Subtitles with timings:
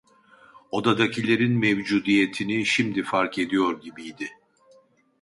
[0.71, 4.29] Odadakilerin mevcudiyetini şimdi fark ediyor gibiydi.